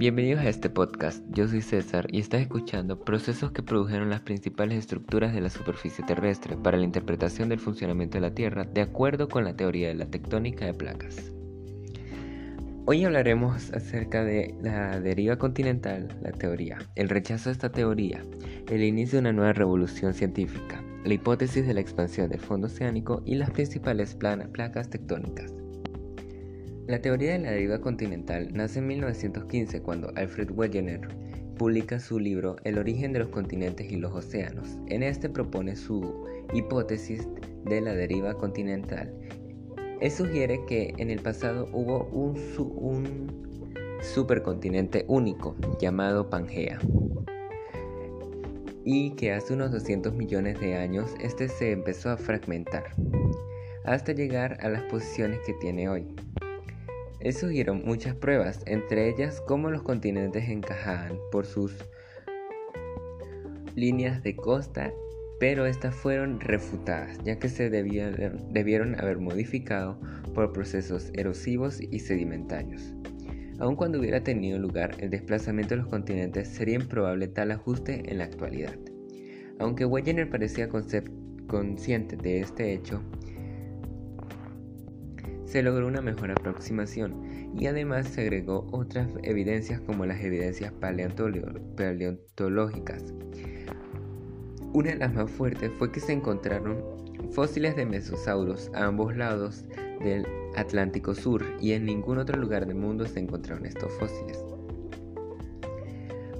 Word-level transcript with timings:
Bienvenidos 0.00 0.40
a 0.40 0.48
este 0.48 0.70
podcast, 0.70 1.22
yo 1.28 1.46
soy 1.46 1.60
César 1.60 2.06
y 2.10 2.20
estás 2.20 2.40
escuchando 2.40 3.04
procesos 3.04 3.52
que 3.52 3.62
produjeron 3.62 4.08
las 4.08 4.22
principales 4.22 4.78
estructuras 4.78 5.34
de 5.34 5.42
la 5.42 5.50
superficie 5.50 6.02
terrestre 6.06 6.56
para 6.56 6.78
la 6.78 6.84
interpretación 6.84 7.50
del 7.50 7.58
funcionamiento 7.58 8.16
de 8.16 8.22
la 8.22 8.34
Tierra 8.34 8.64
de 8.64 8.80
acuerdo 8.80 9.28
con 9.28 9.44
la 9.44 9.56
teoría 9.56 9.88
de 9.88 9.96
la 9.96 10.06
tectónica 10.06 10.64
de 10.64 10.72
placas. 10.72 11.30
Hoy 12.86 13.04
hablaremos 13.04 13.74
acerca 13.74 14.24
de 14.24 14.54
la 14.62 14.98
deriva 15.00 15.36
continental, 15.36 16.08
la 16.22 16.32
teoría, 16.32 16.78
el 16.94 17.10
rechazo 17.10 17.50
de 17.50 17.52
esta 17.52 17.70
teoría, 17.70 18.22
el 18.70 18.82
inicio 18.82 19.18
de 19.18 19.28
una 19.28 19.34
nueva 19.34 19.52
revolución 19.52 20.14
científica, 20.14 20.82
la 21.04 21.12
hipótesis 21.12 21.66
de 21.66 21.74
la 21.74 21.82
expansión 21.82 22.30
del 22.30 22.40
fondo 22.40 22.68
oceánico 22.68 23.22
y 23.26 23.34
las 23.34 23.50
principales 23.50 24.16
placas 24.16 24.88
tectónicas. 24.88 25.59
La 26.90 27.00
teoría 27.00 27.34
de 27.34 27.38
la 27.38 27.52
deriva 27.52 27.80
continental 27.80 28.48
nace 28.52 28.80
en 28.80 28.88
1915 28.88 29.80
cuando 29.80 30.12
Alfred 30.16 30.50
Wegener 30.50 31.06
publica 31.56 32.00
su 32.00 32.18
libro 32.18 32.56
El 32.64 32.78
origen 32.78 33.12
de 33.12 33.20
los 33.20 33.28
continentes 33.28 33.92
y 33.92 33.94
los 33.94 34.12
océanos. 34.12 34.76
En 34.88 35.04
este 35.04 35.28
propone 35.28 35.76
su 35.76 36.26
hipótesis 36.52 37.28
de 37.64 37.80
la 37.80 37.94
deriva 37.94 38.34
continental. 38.34 39.14
Él 40.00 40.10
sugiere 40.10 40.64
que 40.66 40.92
en 40.96 41.10
el 41.10 41.20
pasado 41.20 41.68
hubo 41.72 42.06
un, 42.06 42.36
un 42.58 43.96
supercontinente 44.02 45.04
único 45.06 45.54
llamado 45.78 46.28
Pangea 46.28 46.80
y 48.84 49.10
que 49.10 49.30
hace 49.30 49.52
unos 49.52 49.70
200 49.70 50.12
millones 50.12 50.58
de 50.58 50.74
años 50.74 51.14
este 51.20 51.46
se 51.46 51.70
empezó 51.70 52.10
a 52.10 52.16
fragmentar 52.16 52.82
hasta 53.84 54.12
llegar 54.12 54.58
a 54.60 54.68
las 54.68 54.82
posiciones 54.82 55.38
que 55.46 55.54
tiene 55.54 55.88
hoy. 55.88 56.08
Él 57.20 57.34
sugirieron 57.34 57.82
muchas 57.84 58.14
pruebas, 58.14 58.62
entre 58.66 59.08
ellas 59.08 59.42
cómo 59.46 59.70
los 59.70 59.82
continentes 59.82 60.48
encajaban 60.48 61.18
por 61.30 61.44
sus 61.44 61.76
líneas 63.76 64.22
de 64.22 64.34
costa, 64.36 64.92
pero 65.38 65.66
estas 65.66 65.94
fueron 65.94 66.40
refutadas, 66.40 67.18
ya 67.24 67.38
que 67.38 67.48
se 67.48 67.70
debieron 67.70 68.98
haber 68.98 69.18
modificado 69.18 70.00
por 70.34 70.52
procesos 70.52 71.10
erosivos 71.14 71.80
y 71.80 71.98
sedimentarios. 72.00 72.94
Aun 73.58 73.76
cuando 73.76 73.98
hubiera 73.98 74.22
tenido 74.22 74.58
lugar 74.58 74.96
el 75.00 75.10
desplazamiento 75.10 75.74
de 75.74 75.82
los 75.82 75.90
continentes, 75.90 76.48
sería 76.48 76.76
improbable 76.76 77.28
tal 77.28 77.50
ajuste 77.50 78.02
en 78.10 78.18
la 78.18 78.24
actualidad. 78.24 78.74
Aunque 79.58 79.84
Wegener 79.84 80.30
parecía 80.30 80.70
consciente 81.46 82.16
de 82.16 82.40
este 82.40 82.72
hecho, 82.72 83.02
se 85.50 85.62
logró 85.64 85.88
una 85.88 86.00
mejor 86.00 86.30
aproximación 86.30 87.52
y 87.58 87.66
además 87.66 88.06
se 88.06 88.20
agregó 88.20 88.68
otras 88.70 89.10
evidencias 89.24 89.80
como 89.80 90.06
las 90.06 90.22
evidencias 90.22 90.72
paleontológicas. 90.72 93.02
Una 94.72 94.90
de 94.90 94.98
las 94.98 95.12
más 95.12 95.28
fuertes 95.28 95.72
fue 95.76 95.90
que 95.90 95.98
se 95.98 96.12
encontraron 96.12 96.84
fósiles 97.32 97.74
de 97.74 97.84
mesosauros 97.84 98.70
a 98.74 98.84
ambos 98.84 99.16
lados 99.16 99.64
del 100.04 100.24
Atlántico 100.54 101.16
Sur 101.16 101.44
y 101.60 101.72
en 101.72 101.84
ningún 101.84 102.18
otro 102.18 102.38
lugar 102.38 102.66
del 102.66 102.76
mundo 102.76 103.04
se 103.06 103.18
encontraron 103.18 103.66
estos 103.66 103.92
fósiles. 103.94 104.38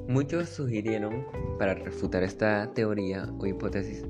Muchos 0.07 0.49
sugirieron, 0.49 1.27
para 1.59 1.75
refutar 1.75 2.23
esta 2.23 2.73
teoría 2.75 3.29
o 3.39 3.47
hipótesis, 3.47 4.05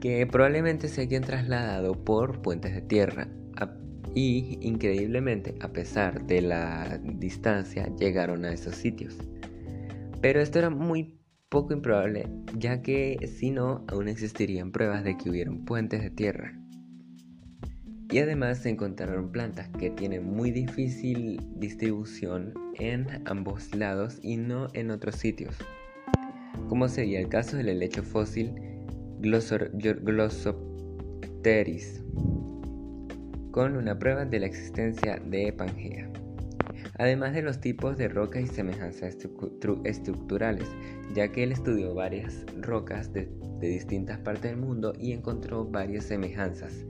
que 0.00 0.24
probablemente 0.28 0.86
se 0.86 1.00
hayan 1.00 1.24
trasladado 1.24 2.04
por 2.04 2.42
puentes 2.42 2.72
de 2.74 2.82
tierra 2.82 3.26
y 4.14 4.58
increíblemente, 4.60 5.54
a 5.60 5.68
pesar 5.68 6.26
de 6.26 6.42
la 6.42 7.00
distancia, 7.02 7.88
llegaron 7.96 8.44
a 8.44 8.52
esos 8.52 8.74
sitios. 8.74 9.16
Pero 10.20 10.40
esto 10.40 10.58
era 10.58 10.70
muy 10.70 11.16
poco 11.48 11.72
improbable, 11.72 12.28
ya 12.56 12.82
que 12.82 13.18
si 13.26 13.50
no, 13.50 13.84
aún 13.88 14.08
existirían 14.08 14.72
pruebas 14.72 15.04
de 15.04 15.16
que 15.16 15.30
hubieron 15.30 15.64
puentes 15.64 16.02
de 16.02 16.10
tierra. 16.10 16.56
Y 18.10 18.18
además 18.18 18.58
se 18.58 18.70
encontraron 18.70 19.30
plantas 19.30 19.68
que 19.78 19.90
tienen 19.90 20.24
muy 20.24 20.50
difícil 20.50 21.40
distribución 21.56 22.54
en 22.78 23.06
ambos 23.26 23.72
lados 23.74 24.18
y 24.22 24.36
no 24.36 24.66
en 24.72 24.90
otros 24.90 25.14
sitios, 25.14 25.56
como 26.68 26.88
sería 26.88 27.20
el 27.20 27.28
caso 27.28 27.56
del 27.56 27.68
helecho 27.68 28.02
fósil 28.02 28.52
Glossopteris 29.20 32.02
con 33.50 33.76
una 33.76 33.98
prueba 33.98 34.24
de 34.24 34.40
la 34.40 34.46
existencia 34.46 35.20
de 35.24 35.52
Pangea, 35.52 36.08
además 36.98 37.32
de 37.34 37.42
los 37.42 37.60
tipos 37.60 37.96
de 37.96 38.08
rocas 38.08 38.42
y 38.42 38.46
semejanzas 38.46 39.16
estructurales, 39.84 40.68
ya 41.14 41.28
que 41.32 41.42
él 41.42 41.52
estudió 41.52 41.94
varias 41.94 42.44
rocas 42.60 43.12
de, 43.12 43.28
distintas 43.60 44.18
partes 44.18 44.52
del 44.52 44.60
mundo 44.60 44.94
y 44.98 45.12
encontró 45.12 45.66
varias 45.66 46.04
semejanzas. 46.04 46.86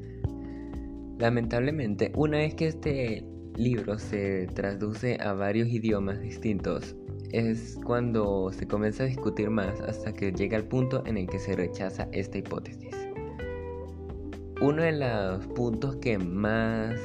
Lamentablemente, 1.18 2.12
una 2.14 2.38
vez 2.38 2.54
que 2.54 2.68
este 2.68 3.24
libro 3.56 3.98
se 3.98 4.46
traduce 4.54 5.18
a 5.20 5.32
varios 5.32 5.68
idiomas 5.68 6.20
distintos, 6.20 6.94
es 7.32 7.78
cuando 7.84 8.50
se 8.52 8.66
comienza 8.66 9.02
a 9.02 9.06
discutir 9.06 9.50
más 9.50 9.80
hasta 9.80 10.12
que 10.12 10.32
llega 10.32 10.56
al 10.56 10.64
punto 10.64 11.04
en 11.06 11.16
el 11.16 11.28
que 11.28 11.38
se 11.38 11.54
rechaza 11.56 12.08
esta 12.12 12.38
hipótesis. 12.38 13.09
Uno 14.60 14.82
de 14.82 14.92
los 14.92 15.46
puntos 15.46 15.96
que 15.96 16.18
más 16.18 17.00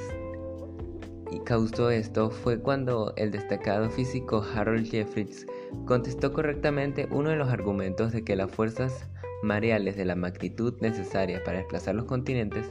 causó 1.46 1.90
esto 1.90 2.30
fue 2.32 2.60
cuando 2.60 3.14
el 3.16 3.32
destacado 3.32 3.90
físico 3.90 4.44
Harold 4.56 4.90
Jeffries 4.90 5.46
contestó 5.86 6.34
correctamente 6.34 7.08
uno 7.12 7.30
de 7.30 7.36
los 7.36 7.50
argumentos 7.50 8.12
de 8.12 8.24
que 8.24 8.36
las 8.36 8.52
fuerzas 8.52 9.08
mareales 9.44 9.96
de 9.96 10.06
la 10.06 10.16
magnitud 10.16 10.74
necesaria 10.82 11.44
para 11.44 11.60
desplazar 11.60 11.96
los 11.96 12.06
continentes 12.06 12.66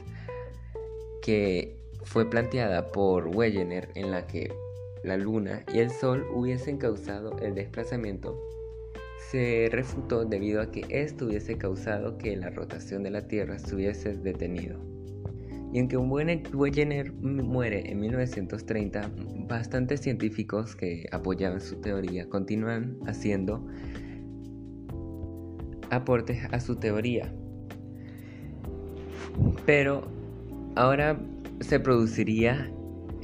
que 1.21 1.77
fue 2.03 2.29
planteada 2.29 2.91
por 2.91 3.27
Wegener 3.27 3.89
en 3.95 4.11
la 4.11 4.27
que 4.27 4.53
la 5.03 5.17
Luna 5.17 5.63
y 5.73 5.79
el 5.79 5.89
Sol 5.89 6.27
hubiesen 6.33 6.77
causado 6.77 7.37
el 7.39 7.55
desplazamiento 7.55 8.37
se 9.31 9.69
refutó 9.71 10.25
debido 10.25 10.61
a 10.61 10.71
que 10.71 10.85
esto 10.89 11.25
hubiese 11.25 11.57
causado 11.57 12.17
que 12.17 12.35
la 12.35 12.49
rotación 12.49 13.03
de 13.03 13.11
la 13.11 13.27
Tierra 13.27 13.59
se 13.59 13.75
hubiese 13.75 14.13
detenido. 14.15 14.79
Y 15.73 15.79
aunque 15.79 15.97
Wegener 15.97 17.11
muere 17.11 17.91
en 17.91 17.99
1930, 17.99 19.11
bastantes 19.47 19.99
científicos 20.01 20.75
que 20.75 21.05
apoyaban 21.11 21.59
su 21.59 21.75
teoría 21.81 22.29
continúan 22.29 22.97
haciendo 23.07 23.67
aportes 25.89 26.45
a 26.51 26.59
su 26.59 26.77
teoría. 26.77 27.33
Pero 29.65 30.07
ahora 30.75 31.19
se 31.59 31.79
produciría 31.79 32.71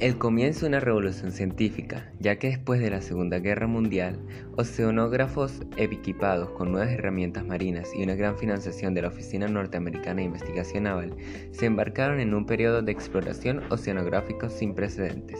el 0.02 0.18
comienzo 0.18 0.62
de 0.62 0.70
una 0.70 0.80
revolución 0.80 1.30
científica, 1.30 2.10
ya 2.18 2.36
que 2.36 2.48
después 2.48 2.80
de 2.80 2.90
la 2.90 3.00
Segunda 3.00 3.38
Guerra 3.38 3.68
Mundial, 3.68 4.18
oceanógrafos 4.56 5.60
equipados 5.76 6.50
con 6.50 6.72
nuevas 6.72 6.90
herramientas 6.90 7.46
marinas 7.46 7.88
y 7.94 8.02
una 8.02 8.16
gran 8.16 8.36
financiación 8.36 8.94
de 8.94 9.02
la 9.02 9.08
Oficina 9.08 9.46
Norteamericana 9.46 10.16
de 10.16 10.24
Investigación 10.24 10.82
Naval 10.84 11.14
se 11.52 11.66
embarcaron 11.66 12.18
en 12.18 12.34
un 12.34 12.46
periodo 12.46 12.82
de 12.82 12.90
exploración 12.90 13.62
oceanográfico 13.70 14.50
sin 14.50 14.74
precedentes. 14.74 15.38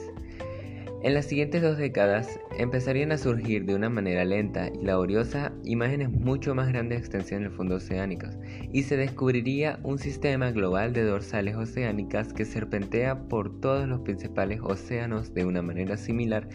En 1.05 1.15
las 1.15 1.27
siguientes 1.27 1.63
dos 1.63 1.79
décadas 1.79 2.39
empezarían 2.57 3.11
a 3.11 3.19
surgir 3.19 3.65
de 3.65 3.75
una 3.75 3.89
manera 3.89 4.25
lenta 4.25 4.69
y 4.69 4.85
laboriosa 4.85 5.53
imágenes 5.65 6.11
mucho 6.11 6.55
más 6.55 6.69
grandes 6.69 6.99
de 6.99 7.01
extensión 7.01 7.41
en 7.41 7.47
el 7.51 7.57
fondo 7.57 7.77
oceánico 7.77 8.29
y 8.73 8.85
se 8.85 8.97
descubriría 8.97 9.81
un 9.83 9.99
sistema 9.99 10.53
global 10.53 10.93
de 10.93 11.03
dorsales 11.03 11.57
oceánicas 11.57 12.33
que 12.33 12.45
serpentea 12.45 13.27
por 13.27 13.61
todos 13.61 13.89
los 13.89 14.03
principales 14.03 14.61
océanos 14.63 15.35
de 15.35 15.45
una 15.45 15.61
manera 15.61 15.97
similar 15.97 16.49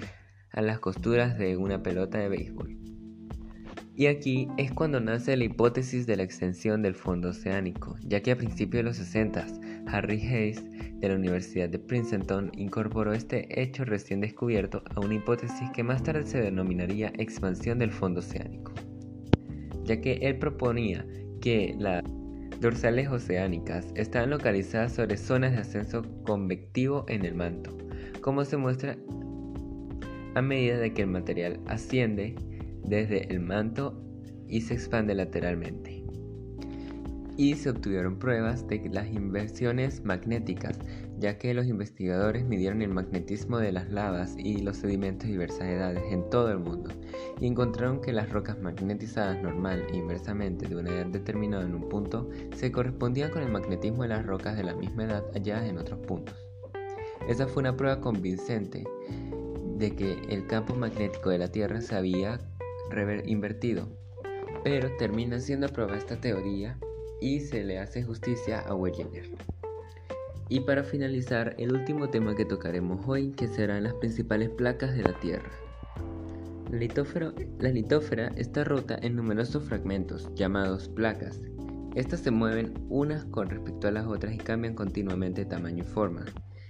a 0.53 0.61
las 0.61 0.79
costuras 0.79 1.38
de 1.38 1.57
una 1.57 1.83
pelota 1.83 2.17
de 2.17 2.29
béisbol. 2.29 2.77
Y 3.97 4.05
aquí 4.05 4.47
es 4.57 4.71
cuando 4.71 5.01
nace 5.01 5.35
la 5.35 5.44
hipótesis 5.44 6.07
de 6.07 6.15
la 6.15 6.23
extensión 6.23 6.83
del 6.83 6.95
fondo 6.95 7.29
oceánico, 7.29 7.97
ya 8.01 8.21
que 8.21 8.31
a 8.31 8.38
principios 8.38 8.79
de 8.79 8.83
los 8.83 8.97
60 8.97 9.45
Harry 9.87 10.21
Hayes 10.21 10.63
de 10.99 11.09
la 11.09 11.15
Universidad 11.15 11.69
de 11.69 11.79
Princeton 11.79 12.51
incorporó 12.55 13.13
este 13.13 13.47
hecho 13.61 13.85
recién 13.85 14.21
descubierto 14.21 14.83
a 14.95 14.99
una 14.99 15.15
hipótesis 15.15 15.69
que 15.71 15.83
más 15.83 16.03
tarde 16.03 16.25
se 16.25 16.41
denominaría 16.41 17.11
expansión 17.17 17.79
del 17.79 17.91
fondo 17.91 18.19
oceánico, 18.19 18.73
ya 19.83 20.01
que 20.01 20.13
él 20.21 20.37
proponía 20.37 21.05
que 21.41 21.75
las 21.77 22.03
dorsales 22.59 23.09
oceánicas 23.09 23.87
estaban 23.95 24.31
localizadas 24.31 24.93
sobre 24.93 25.17
zonas 25.17 25.51
de 25.51 25.59
ascenso 25.59 26.01
convectivo 26.23 27.05
en 27.07 27.25
el 27.25 27.35
manto, 27.35 27.77
como 28.21 28.43
se 28.45 28.57
muestra 28.57 28.97
a 30.35 30.41
medida 30.41 30.77
de 30.77 30.93
que 30.93 31.03
el 31.03 31.07
material 31.07 31.59
asciende 31.67 32.35
desde 32.83 33.31
el 33.31 33.39
manto 33.39 34.01
y 34.47 34.61
se 34.61 34.73
expande 34.73 35.13
lateralmente. 35.13 35.96
Y 37.37 37.53
se 37.55 37.69
obtuvieron 37.69 38.17
pruebas 38.17 38.67
de 38.67 38.89
las 38.91 39.07
inversiones 39.07 40.03
magnéticas, 40.03 40.79
ya 41.19 41.37
que 41.37 41.53
los 41.53 41.67
investigadores 41.67 42.43
midieron 42.43 42.81
el 42.81 42.89
magnetismo 42.89 43.59
de 43.59 43.71
las 43.71 43.89
lavas 43.91 44.35
y 44.37 44.57
los 44.61 44.77
sedimentos 44.77 45.27
de 45.27 45.33
diversas 45.33 45.67
edades 45.67 46.03
en 46.11 46.27
todo 46.29 46.51
el 46.51 46.57
mundo 46.57 46.89
y 47.39 47.45
encontraron 47.45 48.01
que 48.01 48.11
las 48.11 48.29
rocas 48.29 48.59
magnetizadas 48.59 49.41
normal 49.41 49.85
e 49.91 49.97
inversamente 49.97 50.67
de 50.67 50.75
una 50.75 50.89
edad 50.89 51.05
determinada 51.05 51.63
en 51.63 51.75
un 51.75 51.87
punto 51.87 52.29
se 52.55 52.71
correspondían 52.71 53.31
con 53.31 53.43
el 53.43 53.51
magnetismo 53.51 54.01
de 54.03 54.09
las 54.09 54.25
rocas 54.25 54.57
de 54.57 54.63
la 54.63 54.73
misma 54.73 55.05
edad 55.05 55.23
halladas 55.33 55.69
en 55.69 55.77
otros 55.77 55.99
puntos. 55.99 56.35
Esa 57.27 57.47
fue 57.47 57.61
una 57.61 57.77
prueba 57.77 58.01
convincente 58.01 58.83
de 59.77 59.95
que 59.95 60.21
el 60.29 60.47
campo 60.47 60.73
magnético 60.73 61.29
de 61.29 61.37
la 61.37 61.51
Tierra 61.51 61.81
se 61.81 61.95
había 61.95 62.39
invertido, 63.25 63.89
pero 64.63 64.89
termina 64.97 65.39
siendo 65.39 65.67
aprobada 65.67 65.97
esta 65.97 66.19
teoría 66.19 66.79
y 67.21 67.39
se 67.39 67.63
le 67.63 67.79
hace 67.79 68.03
justicia 68.03 68.59
a 68.61 68.75
Wegener. 68.75 69.29
Y 70.49 70.61
para 70.61 70.83
finalizar, 70.83 71.55
el 71.57 71.73
último 71.73 72.09
tema 72.09 72.35
que 72.35 72.45
tocaremos 72.45 73.05
hoy, 73.07 73.31
que 73.31 73.47
serán 73.47 73.83
las 73.83 73.93
principales 73.95 74.49
placas 74.49 74.95
de 74.95 75.03
la 75.03 75.19
Tierra. 75.19 75.51
La 76.71 76.77
litófera, 76.77 77.33
la 77.59 77.69
litófera 77.69 78.27
está 78.35 78.63
rota 78.63 78.97
en 79.01 79.15
numerosos 79.15 79.63
fragmentos, 79.63 80.29
llamados 80.35 80.87
placas. 80.89 81.41
Estas 81.95 82.21
se 82.21 82.31
mueven 82.31 82.73
unas 82.89 83.25
con 83.25 83.49
respecto 83.49 83.87
a 83.87 83.91
las 83.91 84.05
otras 84.05 84.33
y 84.33 84.37
cambian 84.37 84.75
continuamente 84.75 85.45
tamaño 85.45 85.83
y 85.83 85.87
forma. 85.87 86.25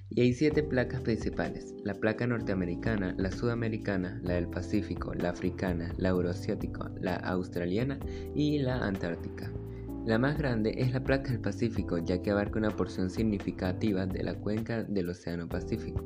Y 0.10 0.22
hay 0.22 0.34
siete 0.34 0.64
placas 0.64 1.02
principales, 1.02 1.76
la 1.84 1.94
placa 1.94 2.26
norteamericana, 2.26 3.14
la 3.18 3.32
sudamericana, 3.32 4.22
la 4.24 4.36
del 4.36 4.48
Pacífico, 4.48 5.14
la 5.14 5.30
africana, 5.30 5.94
la 5.98 6.10
euroasiática, 6.10 6.90
la 7.02 7.16
australiana 7.16 8.00
y 8.34 8.60
la 8.60 8.86
antártica. 8.86 9.52
La 10.08 10.18
más 10.18 10.38
grande 10.38 10.74
es 10.78 10.94
la 10.94 11.04
placa 11.04 11.32
del 11.32 11.42
Pacífico, 11.42 11.98
ya 11.98 12.22
que 12.22 12.32
abarca 12.32 12.58
una 12.58 12.74
porción 12.74 13.10
significativa 13.10 14.06
de 14.06 14.24
la 14.24 14.36
cuenca 14.36 14.84
del 14.84 15.10
Océano 15.10 15.50
Pacífico. 15.50 16.02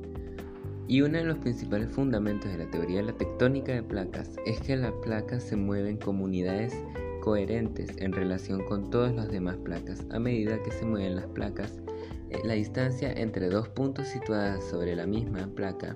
Y 0.88 1.02
uno 1.02 1.20
de 1.20 1.24
los 1.24 1.38
principales 1.38 1.92
fundamentos 1.92 2.52
de 2.52 2.58
la 2.58 2.72
teoría 2.72 2.98
de 2.98 3.12
la 3.12 3.18
tectónica 3.18 3.74
de 3.74 3.84
placas 3.84 4.38
es 4.48 4.60
que 4.62 4.76
las 4.76 4.92
placas 5.04 5.44
se 5.44 5.56
mueven 5.56 5.98
como 5.98 6.24
unidades 6.24 6.74
coherentes 7.22 7.96
en 7.98 8.12
relación 8.12 8.64
con 8.66 8.90
todas 8.90 9.14
las 9.14 9.30
demás 9.30 9.58
placas. 9.58 10.04
A 10.10 10.18
medida 10.18 10.64
que 10.64 10.72
se 10.72 10.84
mueven 10.84 11.18
las 11.18 11.28
placas, 11.28 11.80
eh, 12.32 12.40
la 12.44 12.56
distancia 12.56 13.14
entre 13.14 13.50
dos 13.50 13.70
puntos 13.70 14.08
situadas 14.08 14.64
sobre 14.64 14.96
la 14.96 15.06
misma 15.06 15.48
placa 15.56 15.96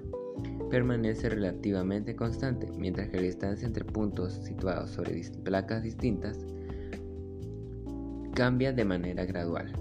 permanece 0.69 1.27
relativamente 1.27 2.15
constante, 2.15 2.67
mientras 2.77 3.09
que 3.09 3.17
la 3.17 3.23
distancia 3.23 3.65
entre 3.65 3.83
puntos 3.83 4.33
situados 4.43 4.91
sobre 4.91 5.19
placas 5.43 5.81
distintas 5.81 6.37
cambia 8.35 8.73
de 8.73 8.85
manera 8.85 9.25
gradual. 9.25 9.73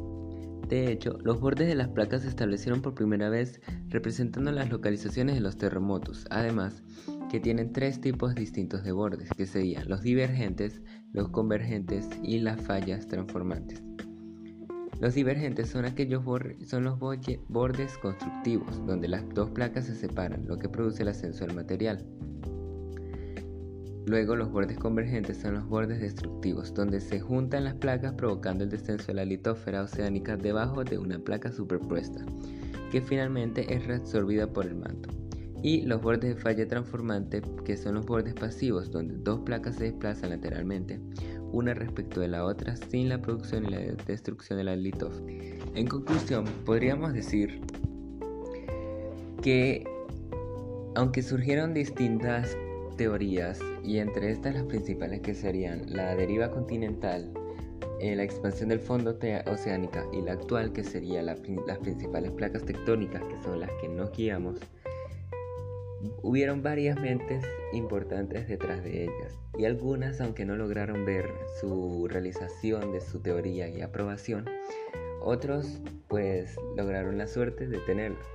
De 0.69 0.91
hecho, 0.91 1.19
los 1.23 1.41
bordes 1.41 1.69
de 1.69 1.75
las 1.75 1.89
placas 1.89 2.23
se 2.23 2.29
establecieron 2.29 2.81
por 2.81 2.95
primera 2.95 3.29
vez 3.29 3.61
representando 3.89 4.51
las 4.51 4.71
localizaciones 4.71 5.35
de 5.35 5.43
los 5.43 5.59
terremotos, 5.59 6.27
además 6.31 6.83
que 7.31 7.41
tienen 7.41 7.73
tres 7.73 8.01
tipos 8.01 8.35
distintos 8.35 8.83
de 8.85 8.93
bordes, 8.93 9.31
que 9.37 9.45
serían 9.45 9.89
los 9.89 10.03
divergentes, 10.03 10.81
los 11.13 11.29
convergentes 11.29 12.09
y 12.23 12.39
las 12.39 12.61
fallas 12.63 13.07
transformantes. 13.09 13.83
Los 15.01 15.15
divergentes 15.15 15.69
son 15.69 15.85
aquellos 15.85 16.23
son 16.65 16.85
los 16.85 16.99
bordes 16.99 17.99
constructivos, 17.99 18.87
donde 18.87 19.09
las 19.09 19.29
dos 19.31 19.51
placas 19.51 19.87
se 19.87 19.95
separan, 19.95 20.47
lo 20.47 20.59
que 20.59 20.69
produce 20.69 21.03
el 21.03 21.09
ascenso 21.09 21.45
del 21.45 21.57
material. 21.57 22.07
Luego 24.07 24.37
los 24.37 24.51
bordes 24.51 24.79
convergentes 24.79 25.39
son 25.39 25.55
los 25.55 25.67
bordes 25.67 26.01
destructivos, 26.01 26.75
donde 26.75 27.01
se 27.01 27.21
juntan 27.21 27.65
las 27.65 27.75
placas 27.75 28.13
provocando 28.13 28.65
el 28.65 28.71
descenso 28.71 29.07
de 29.07 29.15
la 29.15 29.25
litósfera 29.25 29.83
oceánica 29.83 30.37
debajo 30.37 30.85
de 30.85 30.99
una 30.99 31.19
placa 31.19 31.51
superpuesta, 31.51 32.23
que 32.91 33.01
finalmente 33.01 33.73
es 33.75 33.87
reabsorbida 33.87 34.47
por 34.53 34.67
el 34.67 34.75
manto. 34.75 35.09
Y 35.63 35.87
los 35.87 36.03
bordes 36.03 36.35
de 36.35 36.43
falla 36.43 36.69
transformante, 36.69 37.41
que 37.65 37.79
son 37.79 37.95
los 37.95 38.05
bordes 38.05 38.35
pasivos, 38.35 38.91
donde 38.91 39.17
dos 39.17 39.41
placas 39.41 39.77
se 39.77 39.85
desplazan 39.85 40.29
lateralmente, 40.29 41.01
una 41.51 41.73
respecto 41.73 42.21
de 42.21 42.29
la 42.29 42.45
otra, 42.45 42.77
sin 42.77 43.09
la 43.09 43.23
producción 43.23 43.65
y 43.65 43.71
la 43.71 43.79
destrucción 44.07 44.59
de 44.59 44.65
la 44.65 44.77
litósfera. 44.77 45.33
En 45.75 45.87
conclusión, 45.87 46.45
podríamos 46.67 47.15
decir 47.15 47.63
que 49.41 49.85
aunque 50.95 51.23
surgieron 51.23 51.73
distintas 51.73 52.55
teorías 52.97 53.61
y 53.83 53.99
entre 53.99 54.31
estas 54.31 54.55
las 54.55 54.65
principales 54.65 55.21
que 55.21 55.35
serían 55.35 55.83
la 55.89 56.15
deriva 56.15 56.51
continental, 56.51 57.33
eh, 58.01 58.17
la 58.17 58.23
expansión 58.23 58.69
del 58.69 58.81
fondo 58.81 59.19
oceánica 59.47 60.07
y 60.13 60.23
la 60.23 60.33
actual 60.33 60.73
que 60.73 60.85
serían 60.85 61.27
las 61.27 61.41
principales 61.79 62.31
placas 62.33 62.65
tectónicas 62.65 63.23
que 63.23 63.43
son 63.43 63.61
las 63.61 63.71
que 63.81 63.89
nos 63.89 64.11
guiamos, 64.13 64.61
hubieron 66.23 66.63
varias 66.63 67.01
mentes 67.01 67.45
importantes 67.73 68.49
detrás 68.49 68.83
de 68.83 69.05
ellas 69.05 69.39
y 69.57 69.65
algunas 69.65 70.21
aunque 70.21 70.45
no 70.45 70.57
lograron 70.57 71.05
ver 71.05 71.31
su 71.61 72.07
realización 72.09 72.93
de 72.93 73.01
su 73.01 73.21
teoría 73.21 73.69
y 73.69 73.81
aprobación, 73.81 74.45
otros 75.21 75.81
pues 76.09 76.57
lograron 76.77 77.19
la 77.19 77.27
suerte 77.27 77.67
de 77.67 77.79
tenerlo 77.79 78.34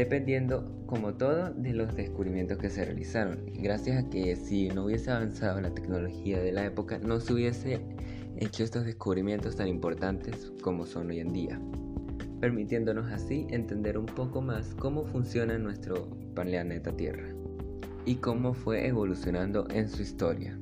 dependiendo 0.00 0.64
como 0.86 1.12
todo 1.12 1.52
de 1.52 1.74
los 1.74 1.94
descubrimientos 1.94 2.56
que 2.56 2.70
se 2.70 2.86
realizaron. 2.86 3.44
Gracias 3.52 4.02
a 4.02 4.08
que 4.08 4.34
si 4.34 4.68
no 4.68 4.86
hubiese 4.86 5.10
avanzado 5.10 5.60
la 5.60 5.74
tecnología 5.74 6.40
de 6.40 6.52
la 6.52 6.64
época, 6.64 6.98
no 6.98 7.20
se 7.20 7.34
hubiese 7.34 7.80
hecho 8.38 8.64
estos 8.64 8.86
descubrimientos 8.86 9.56
tan 9.56 9.68
importantes 9.68 10.52
como 10.62 10.86
son 10.86 11.10
hoy 11.10 11.20
en 11.20 11.34
día, 11.34 11.60
permitiéndonos 12.40 13.12
así 13.12 13.46
entender 13.50 13.98
un 13.98 14.06
poco 14.06 14.40
más 14.40 14.74
cómo 14.76 15.04
funciona 15.04 15.58
nuestro 15.58 16.08
planeta 16.34 16.96
Tierra 16.96 17.34
y 18.06 18.14
cómo 18.14 18.54
fue 18.54 18.86
evolucionando 18.86 19.68
en 19.68 19.86
su 19.86 20.00
historia. 20.00 20.58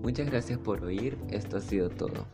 Muchas 0.00 0.30
gracias 0.30 0.60
por 0.60 0.84
oír, 0.84 1.18
esto 1.28 1.56
ha 1.56 1.60
sido 1.60 1.88
todo. 1.90 2.24